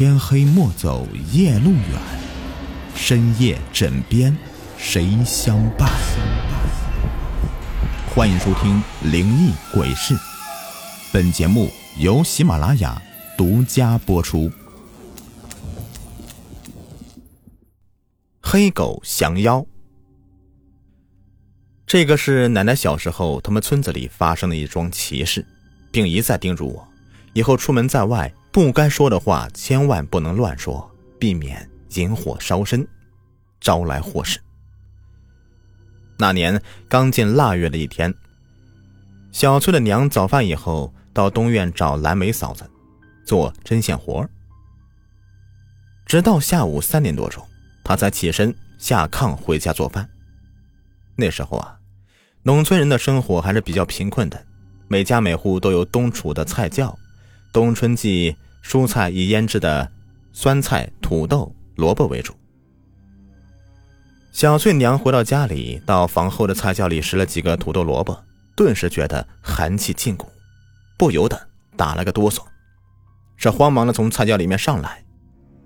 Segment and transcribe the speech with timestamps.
[0.00, 2.00] 天黑莫走夜路远，
[2.94, 4.34] 深夜枕边
[4.78, 5.90] 谁相伴？
[8.08, 8.82] 欢迎收听
[9.12, 10.14] 《灵异鬼事》，
[11.12, 12.98] 本节目由喜马拉雅
[13.36, 14.50] 独家播出。
[18.40, 19.66] 黑狗降妖，
[21.86, 25.44] 这个是奶奶小时候他们村子里发生的一桩奇事，
[25.92, 26.88] 并一再叮嘱我，
[27.34, 28.32] 以后出门在外。
[28.52, 30.90] 不该说的话，千万不能乱说，
[31.20, 32.86] 避免引火烧身，
[33.60, 34.40] 招来祸事。
[36.18, 38.12] 那年刚进腊月的一天，
[39.30, 42.68] 小翠的娘早饭以后到东院找蓝莓嫂子
[43.24, 44.28] 做针线活
[46.04, 47.46] 直到下午三点多钟，
[47.84, 50.10] 她才起身下炕回家做饭。
[51.14, 51.78] 那时候啊，
[52.42, 54.44] 农村人的生活还是比较贫困的，
[54.88, 56.98] 每家每户都有冬储的菜窖。
[57.52, 59.90] 冬春季蔬菜以腌制的
[60.32, 62.32] 酸菜、土豆、萝卜为主。
[64.30, 68.16] 小翠娘回到家里，到房后的菜窖里拾了几个土豆、萝卜，
[68.54, 70.28] 顿时觉得寒气沁骨，
[70.96, 72.44] 不由得打了个哆嗦，
[73.36, 75.02] 这慌忙的从菜窖里面上来，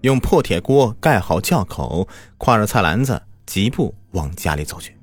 [0.00, 4.96] 用破铁锅盖好窖口，挎着菜篮子，疾步往家里走去。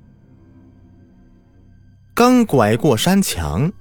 [2.14, 3.72] 刚拐过山墙，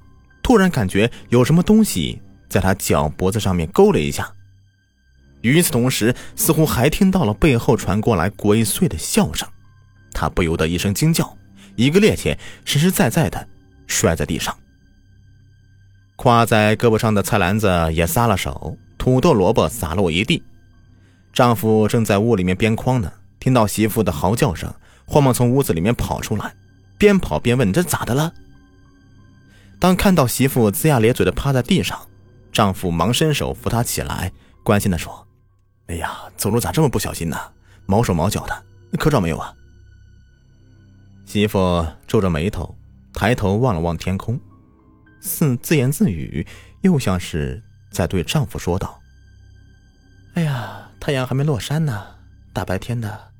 [0.41, 2.21] 突然感觉有什么东西。
[2.55, 4.31] 在他脚脖子上面勾了一下，
[5.41, 9.45] 与此同时，似乎还听到了背后传过来鬼祟的笑声，
[10.13, 11.37] 他不由得一声惊叫，
[11.75, 13.45] 一个趔趄，实实在在的
[13.87, 14.57] 摔在地上。
[16.15, 20.41] 挎在胳膊上的菜篮子也撒了手，土豆萝卜洒落一地。
[21.33, 24.73] 丈夫正在屋里面编筐呢，听到媳妇的嚎叫声，
[25.05, 26.55] 慌忙从屋子里面跑出来，
[26.97, 28.31] 边跑边问：“这咋的了？”
[29.77, 31.99] 当看到媳妇龇牙咧嘴的趴在地上。
[32.55, 34.31] 丈夫忙伸手扶她起来，
[34.63, 35.27] 关心地说
[35.87, 37.37] ：“哎呀，走路咋这么不小心呢？
[37.85, 38.63] 毛手毛脚的，
[38.97, 39.53] 磕着没有啊？”
[41.27, 42.73] 媳妇皱着眉头，
[43.13, 44.39] 抬头望了望天空，
[45.19, 46.47] 似自言自语，
[46.79, 47.61] 又像是
[47.91, 49.01] 在对丈夫说道
[50.35, 52.05] ：“哎呀，太阳还没落山呢，
[52.53, 53.31] 大白天的，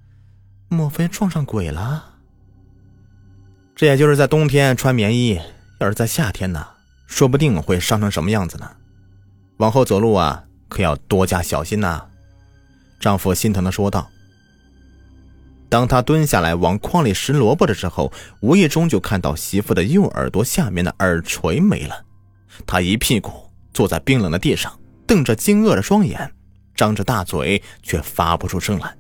[0.67, 2.15] 莫非撞上鬼了？
[3.77, 5.39] 这也就是在冬天穿棉衣，
[5.79, 6.67] 要是在夏天呢，
[7.07, 8.69] 说不定会伤成什么样子呢？”
[9.57, 12.01] 往后走路啊，可要多加小心呐！
[12.99, 14.09] 丈夫心疼的说道。
[15.67, 18.11] 当他蹲下来往筐里拾萝卜的时候，
[18.41, 22.05] 无意中就看到媳妇的右耳朵下面的耳垂没了。
[22.65, 23.31] 他一屁股
[23.73, 26.31] 坐在冰冷的地上，瞪着惊愕的双眼，
[26.75, 28.95] 张着大嘴，却发不出声来。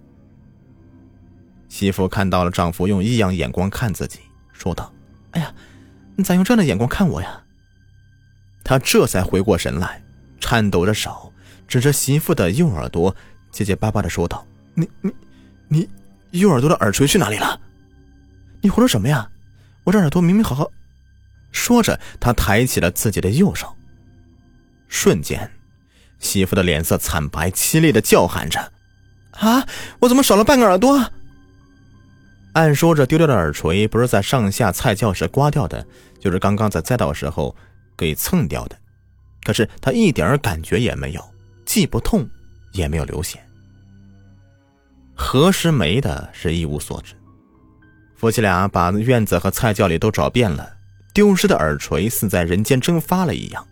[1.69, 4.19] 媳妇看到了丈夫用异样眼光看自己，
[4.53, 4.91] 说道
[5.31, 5.53] ：“哎呀，
[6.15, 7.43] 你咋用这样的眼光看我呀？”
[8.63, 10.01] 他这才回过神来。
[10.39, 11.31] 颤抖着手
[11.67, 13.15] 指着媳妇的右耳朵，
[13.51, 15.11] 结结巴巴的说道：“你你
[15.67, 15.89] 你，
[16.31, 17.59] 右耳朵的耳垂去哪里了？
[18.61, 19.29] 你胡说什么呀？
[19.83, 20.71] 我这耳朵明明好好。”
[21.51, 23.75] 说着，他抬起了自己的右手。
[24.87, 25.49] 瞬间，
[26.19, 28.71] 媳妇的脸色惨白，凄厉的叫喊着
[29.31, 29.65] ：“啊，
[29.99, 31.11] 我怎么少了半个耳朵？”
[32.53, 35.85] 按说这丢掉的耳垂不是在上下菜窖时刮掉的，
[36.19, 37.55] 就是刚刚在栽倒时候
[37.97, 38.77] 给蹭掉的。
[39.45, 41.23] 可是他一点感觉也没有，
[41.65, 42.27] 既不痛，
[42.71, 43.39] 也没有流血。
[45.13, 47.13] 何时没的是一无所知。
[48.15, 50.75] 夫妻俩把院子和菜窖里都找遍了，
[51.13, 53.65] 丢失的耳垂似在人间蒸发了一样。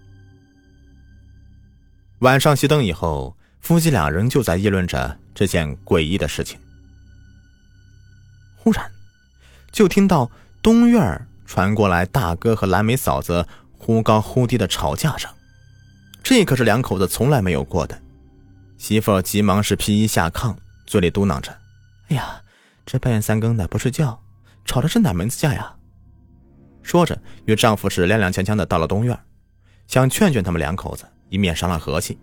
[2.20, 6.60] 晚上熄灯以后，夫妻俩仍旧在议论着这件诡异的事情。
[8.58, 8.92] 忽然，
[9.72, 10.30] 就听到
[10.62, 15.30] 东院传过来大哥和蓝莓嫂子忽高忽低的吵架声。
[16.24, 18.02] 这可是两口子从来没有过的，
[18.78, 20.56] 媳妇急忙是披衣下炕，
[20.88, 21.54] 嘴里嘟囔着
[22.08, 22.42] ：“哎呀，
[22.86, 24.18] 这半夜三更的不睡觉，
[24.64, 25.76] 吵的是哪门子架呀？”
[26.82, 29.20] 说着，与丈夫是踉踉跄跄的到了东院，
[29.86, 32.18] 想劝劝他们两口子，以免伤了和气。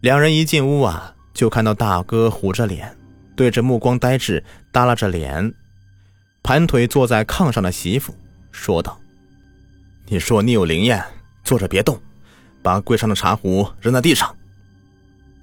[0.00, 2.96] 两人一进屋啊，就看到大哥虎着脸，
[3.36, 4.42] 对着目光呆滞、
[4.72, 5.54] 耷拉着脸、
[6.42, 8.14] 盘腿坐在炕上的媳妇
[8.50, 8.98] 说道
[10.08, 11.04] ：“你说你有灵验？”
[11.44, 11.98] 坐着别动，
[12.62, 14.34] 把柜上的茶壶扔在地上。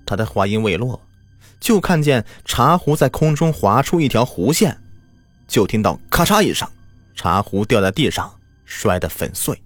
[0.05, 1.01] 他的话音未落，
[1.59, 4.77] 就看见茶壶在空中划出一条弧线，
[5.47, 6.69] 就听到咔嚓一声，
[7.15, 8.31] 茶壶掉在地上，
[8.65, 9.59] 摔得粉碎。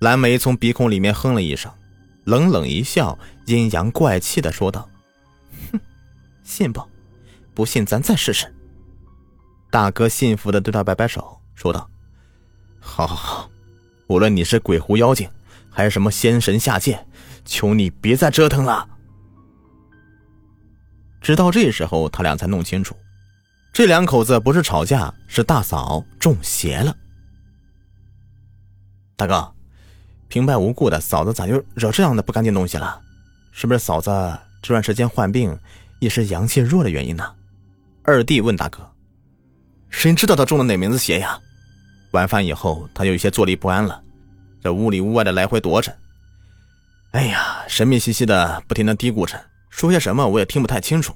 [0.00, 1.70] 蓝莓从鼻孔里面哼了一声，
[2.24, 4.88] 冷冷一笑，阴阳怪气的说道
[5.70, 5.80] ：“哼，
[6.42, 6.82] 信不？
[7.54, 8.52] 不信咱再试试。”
[9.70, 11.88] 大哥信服的对他摆摆手，说道
[12.80, 13.50] ：“好好好。”
[14.10, 15.30] 无论你是鬼狐妖精，
[15.70, 17.06] 还是什么仙神下界，
[17.44, 18.84] 求你别再折腾了。
[21.20, 22.96] 直到这时候，他俩才弄清楚，
[23.72, 26.92] 这两口子不是吵架，是大嫂中邪了。
[29.14, 29.54] 大哥，
[30.26, 33.00] 平白无故的，嫂子咋就惹这样的不干净东西了？
[33.52, 34.10] 是不是嫂子
[34.60, 35.56] 这段时间患病，
[36.00, 37.24] 一时阳气弱的原因呢？
[38.02, 38.90] 二弟问大哥
[39.88, 41.40] ：“谁知道他中了哪门子邪呀？”
[42.12, 44.02] 晚饭以后，他有一些坐立不安了，
[44.62, 45.96] 这屋里屋外的来回踱着。
[47.12, 51.14] 哎呀，神秘兮兮的，不停的嘀咕着，说些什么我也听不太清楚。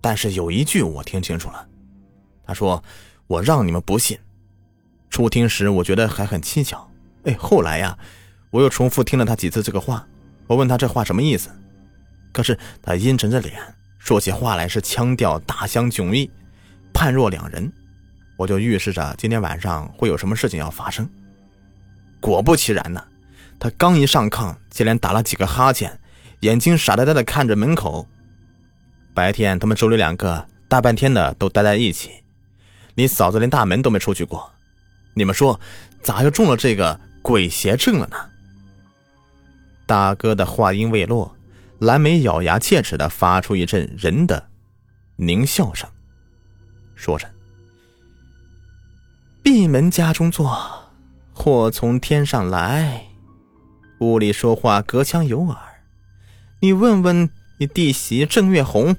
[0.00, 1.66] 但是有一句我听清楚了，
[2.46, 2.82] 他说
[3.26, 4.18] ：“我让你们不信。”
[5.10, 6.86] 初听时我觉得还很蹊跷，
[7.24, 7.98] 哎，后来呀，
[8.50, 10.06] 我又重复听了他几次这个话。
[10.46, 11.50] 我问他这话什么意思，
[12.32, 13.60] 可是他阴沉着脸
[13.98, 16.30] 说起话来是腔调大相迥异，
[16.92, 17.72] 判若两人。
[18.36, 21.08] 我就预示着今天晚上会有什么事情要发生。
[22.20, 23.02] 果不其然呢，
[23.58, 25.98] 他刚一上炕，接连打了几个哈欠，
[26.40, 28.06] 眼睛傻呆呆的看着门口。
[29.14, 32.10] 白天他们周里两个大半天的都待在一起，
[32.94, 34.52] 你嫂子连大门都没出去过。
[35.14, 35.58] 你们说，
[36.02, 38.16] 咋又中了这个鬼邪症了呢？
[39.86, 41.36] 大哥的话音未落，
[41.78, 44.48] 蓝莓咬牙切齿的发出一阵人的
[45.16, 45.88] 狞笑声，
[46.94, 47.30] 说着
[49.46, 50.90] ：“闭门家中坐，
[51.32, 53.04] 祸从天上来。
[54.00, 55.56] 屋里说话隔墙有耳，
[56.58, 58.96] 你问问你弟媳郑月红，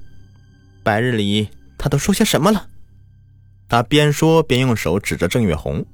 [0.83, 2.69] 白日里她都说些什么了？”
[3.67, 5.85] 他边说边用手指着郑月红。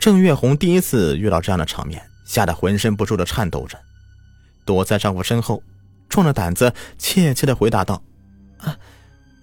[0.00, 3.78] 郑月红第一次遇到这样的场面，吓得浑身不住的颤抖着。
[4.64, 5.62] 躲在丈夫身后，
[6.08, 8.02] 壮着胆子怯怯的回答道
[8.58, 8.76] ：“啊，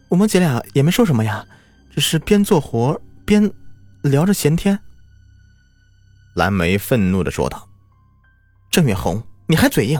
[0.09, 1.47] 我们姐俩也没说什么呀，
[1.95, 3.49] 只是边做活边
[4.03, 4.79] 聊着闲天。”
[6.35, 7.67] 蓝莓愤怒的说道
[8.69, 9.99] ：“郑月红，你还嘴硬！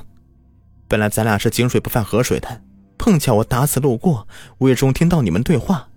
[0.88, 2.62] 本来咱俩是井水不犯河水的，
[2.98, 4.28] 碰巧我打死路过，
[4.60, 5.88] 无意中听到你们对话。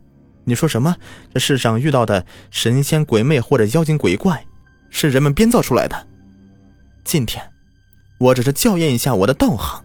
[0.45, 0.97] 你说什么？
[1.35, 4.47] 这世上遇到的神仙鬼魅或者妖精鬼怪，
[4.91, 6.07] 是人们编造出来的。
[7.05, 7.43] 今天。”
[8.19, 9.85] 我只是校验一下我的道行。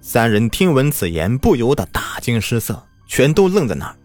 [0.00, 3.96] 三人听闻此言，不由得大惊失色，全都愣在那儿。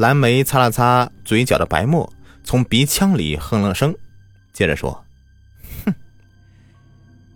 [0.00, 2.10] 蓝莓擦了擦嘴角的白沫，
[2.42, 3.94] 从鼻腔里哼了声，
[4.50, 5.04] 接着说
[5.84, 5.94] ：“哼，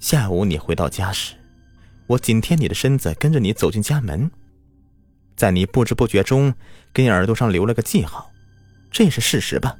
[0.01, 1.35] 下午你回到家时，
[2.07, 4.31] 我紧贴你的身子，跟着你走进家门，
[5.37, 6.55] 在你不知不觉中，
[6.91, 8.33] 给你耳朵上留了个记号，
[8.91, 9.77] 这是事实吧？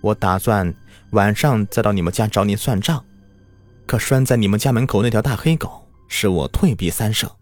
[0.00, 0.72] 我打算
[1.10, 3.04] 晚上再到你们家找你算账。”
[3.86, 7.34] 可拴在你们家门口那条大黑狗，使我退避三舍，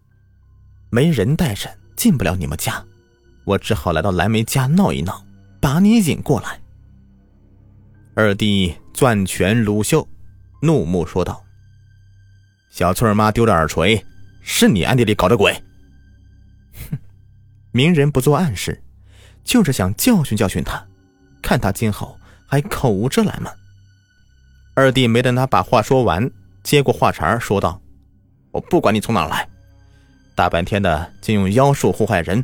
[0.89, 2.83] 没人带着进不了你们家，
[3.47, 5.25] 我只好来到蓝莓家闹一闹，
[5.61, 6.59] 把你引过来。
[8.13, 10.05] 二弟攥拳撸袖，
[10.61, 11.41] 怒目说道
[12.69, 14.05] ：“小翠儿妈丢了耳垂，
[14.41, 15.53] 是你暗地里搞的鬼。”
[16.91, 16.97] 哼，
[17.71, 18.83] 明人不做暗事，
[19.45, 20.85] 就是想教训教训他，
[21.41, 23.49] 看他今后还口无遮拦吗？
[24.73, 26.29] 二弟没等他把话说完，
[26.63, 27.81] 接过话茬说道
[28.51, 29.47] ：“我不管你从哪儿来，
[30.35, 32.43] 大半天的竟用妖术祸害人，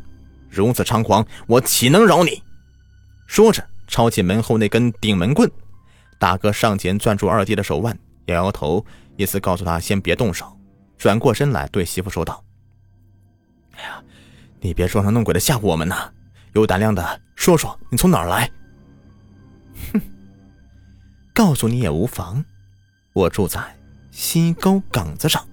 [0.54, 2.44] 如此猖狂，我岂能饶你？”
[3.26, 5.50] 说着，抄起门后那根顶门棍。
[6.20, 7.98] 大哥上前攥住二弟的手腕，
[8.28, 8.86] 摇摇头，
[9.18, 10.58] 意思告诉他先别动手。
[10.98, 12.42] 转过身来对媳妇说道
[13.76, 14.02] ：“哎呀，
[14.62, 16.10] 你别装神弄鬼的吓唬我们呐！
[16.54, 18.50] 有胆量的说说你从哪儿来。
[19.92, 20.02] ”哼。
[21.34, 22.46] 告诉你也无妨，
[23.12, 23.76] 我住在
[24.12, 25.44] 西沟岗子上。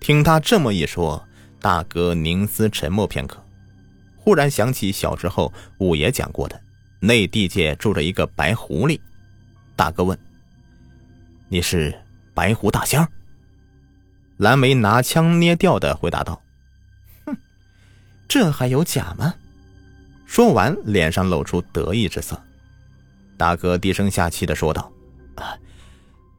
[0.00, 1.22] 听他这么一说，
[1.60, 3.44] 大哥凝思沉默片刻，
[4.20, 6.60] 忽然想起小时候五爷讲过的，
[7.00, 9.00] 内地界住着一个白狐狸。
[9.74, 10.16] 大哥问
[11.48, 11.98] ：“你是
[12.34, 13.04] 白狐大仙？”
[14.36, 16.40] 蓝莓拿腔捏调的回答道
[17.24, 17.36] ：“哼，
[18.28, 19.34] 这还有假吗？”
[20.26, 22.40] 说完，脸上露出得意之色。
[23.36, 24.92] 大哥低声下气的说道
[25.36, 25.56] ：“啊，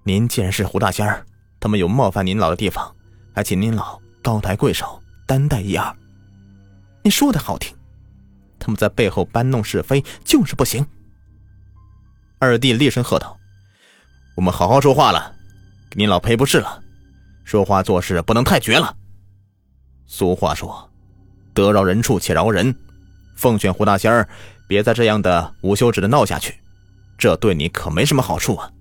[0.04, 1.26] 您既然是胡大仙儿，
[1.60, 2.96] 他们有冒犯您老的地方，
[3.34, 5.96] 还请您老高抬贵手，担待一二。
[7.04, 7.76] 你说的好听，
[8.60, 10.86] 他们在背后搬弄是非，就是不行。”
[12.40, 13.38] 二弟厉声喝道
[14.36, 15.36] ：“我们好好说话了，
[15.90, 16.82] 给您老赔不是了，
[17.44, 18.96] 说话做事不能太绝了。
[20.06, 20.90] 俗话说，
[21.54, 22.76] 得饶人处且饶人，
[23.36, 24.28] 奉劝胡大仙儿，
[24.68, 26.56] 别再这样的无休止的闹下去。”
[27.18, 28.72] 这对你可没什么好处啊！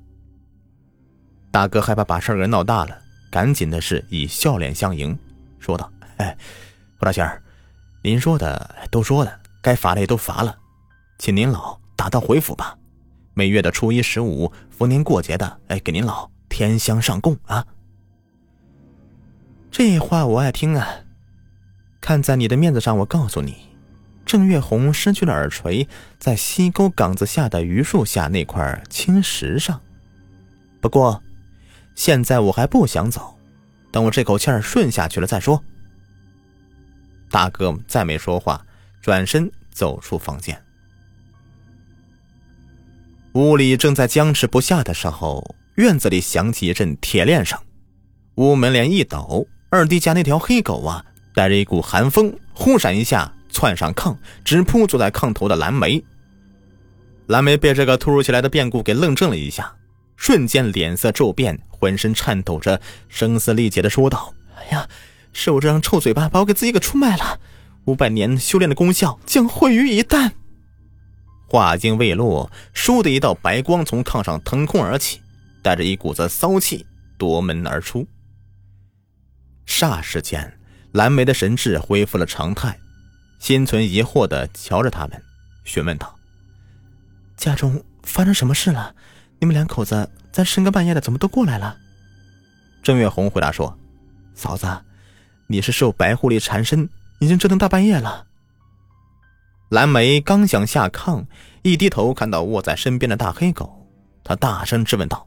[1.50, 2.98] 大哥害怕把事儿给闹大了，
[3.30, 5.18] 赶紧的是以笑脸相迎，
[5.58, 6.34] 说道：“哎，
[6.96, 7.42] 胡大仙儿，
[8.02, 10.57] 您说的都说了，该罚的也都罚了，
[11.19, 12.76] 请您老打道回府吧。
[13.35, 17.66] 每月的初一、十五，逢年过节的，哎，给您老添香上供啊。”
[19.71, 20.88] 这话我爱听啊！
[22.00, 23.54] 看在你的面子上，我告诉你，
[24.25, 25.87] 郑月红失去了耳垂，
[26.19, 29.80] 在西沟岗子下的榆树下那块青石上。
[30.80, 31.23] 不过，
[31.95, 33.38] 现在我还不想走，
[33.92, 35.62] 等我这口气儿顺下去了再说。
[37.30, 38.60] 大哥再没说话，
[39.00, 40.60] 转身走出房间。
[43.34, 47.56] 屋里正在僵持不下的时候，院子里响起一阵铁链声，
[48.34, 56.04] 屋门帘一抖，二弟家那条黑狗啊，带着一股寒风，忽闪一下窜上炕，直扑坐在炕头的蓝莓。
[57.28, 59.72] 蓝莓被这个突如其来的变故给愣怔了一下，
[60.16, 64.88] 瞬间脸色骤变，浑身颤抖着，声嘶力竭的说道：“哎呀，
[65.32, 67.40] 是我这张臭嘴巴把我给自己给出卖了，
[67.84, 70.32] 五百年修炼的功效将毁于一旦。”
[71.49, 75.20] 话音未落，倏的一道白光从炕上腾空而起，
[75.62, 76.87] 带着一股子骚气
[77.18, 78.06] 夺门而出。
[79.66, 80.58] 霎时间，
[80.92, 82.78] 蓝莓的神智恢复了常态，
[83.38, 85.22] 心存疑惑的瞧着他们，
[85.64, 86.16] 询问道
[87.37, 88.94] ：“家中发生什么事了？
[89.40, 91.76] 你们两口子在深更半夜的怎么都过来了？”
[92.82, 93.76] 郑月红回答说
[94.34, 94.66] ：“嫂子，
[95.50, 96.88] 你是受白狐狸缠身，
[97.19, 98.28] 已经折腾大半夜了。”
[99.69, 101.26] 蓝莓刚想下炕，
[101.62, 103.85] 一低头看到卧在身边的大黑狗，
[104.23, 105.26] 他大声质问道：“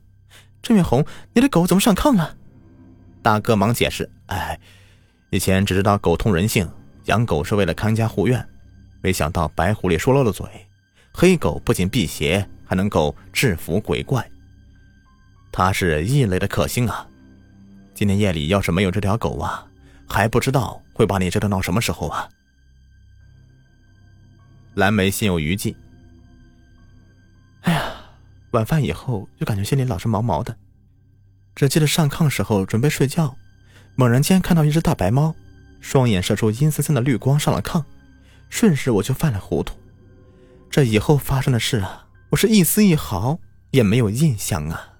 [0.64, 2.38] 郑月红，你的狗怎么上炕了？”
[3.22, 4.58] 大哥忙解释：“哎，
[5.30, 6.70] 以前只知道狗通人性，
[7.06, 8.48] 养狗是为了看家护院，
[9.02, 10.48] 没想到白狐狸说漏了嘴，
[11.12, 14.26] 黑狗不仅辟邪，还能够制服鬼怪。
[15.52, 17.06] 它是异类的克星啊！
[17.94, 19.66] 今天夜里要是没有这条狗啊，
[20.14, 22.30] 还不知道会把你折腾到什么时候啊！”
[24.76, 25.76] 蓝莓心有余悸。
[27.62, 27.82] 哎呀，
[28.52, 30.56] 晚饭以后就感觉心里老是毛毛的。
[31.56, 33.36] 只记得上炕时候准备睡觉，
[33.96, 35.36] 猛然间看到一只大白猫，
[35.82, 37.84] 双眼射出阴森森的绿光上了炕，
[38.50, 39.76] 瞬时我就犯了糊涂。
[40.70, 43.40] 这以后发生的事啊，我是一丝一毫
[43.72, 44.94] 也没有印象啊。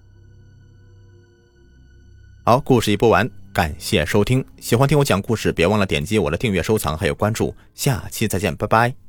[2.44, 4.44] 好，故事已播完，感谢收听。
[4.60, 7.54] 喜欢听我讲故事，别忘了点击我的订阅、收藏还有关注。
[7.74, 9.03] 下期再见，拜拜。